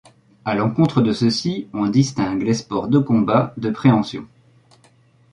[0.45, 4.25] À l'encontre de ceux-ci, on distingue les sports de combat de préhension.